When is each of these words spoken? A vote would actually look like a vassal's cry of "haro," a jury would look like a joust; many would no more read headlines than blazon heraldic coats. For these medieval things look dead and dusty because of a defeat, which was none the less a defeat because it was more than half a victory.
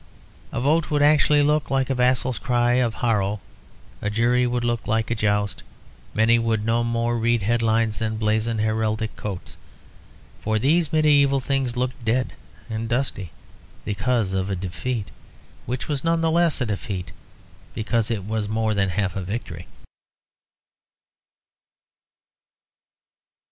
A 0.51 0.59
vote 0.59 0.89
would 0.89 1.03
actually 1.03 1.43
look 1.43 1.69
like 1.69 1.91
a 1.91 1.93
vassal's 1.93 2.39
cry 2.39 2.73
of 2.81 2.95
"haro," 3.05 3.39
a 4.01 4.09
jury 4.09 4.47
would 4.47 4.63
look 4.63 4.87
like 4.87 5.11
a 5.11 5.15
joust; 5.15 5.61
many 6.15 6.39
would 6.39 6.65
no 6.65 6.83
more 6.83 7.19
read 7.19 7.43
headlines 7.43 7.99
than 7.99 8.17
blazon 8.17 8.57
heraldic 8.57 9.15
coats. 9.15 9.57
For 10.39 10.57
these 10.57 10.91
medieval 10.91 11.39
things 11.39 11.77
look 11.77 11.91
dead 12.03 12.33
and 12.67 12.89
dusty 12.89 13.29
because 13.85 14.33
of 14.33 14.49
a 14.49 14.55
defeat, 14.55 15.09
which 15.67 15.87
was 15.87 16.03
none 16.03 16.21
the 16.21 16.31
less 16.31 16.59
a 16.61 16.65
defeat 16.65 17.11
because 17.75 18.09
it 18.09 18.23
was 18.25 18.49
more 18.49 18.73
than 18.73 18.89
half 18.89 19.15
a 19.15 19.21
victory. 19.21 19.67